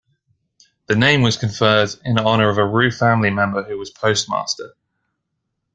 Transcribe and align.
The 0.87 0.95
name 0.95 1.21
was 1.21 1.37
conferred 1.37 1.91
in 2.03 2.17
honour 2.17 2.49
of 2.49 2.57
a 2.57 2.65
Roo 2.65 2.89
family 2.89 3.29
member 3.29 3.61
who 3.61 3.77
was 3.77 3.91
postmaster. 3.91 4.73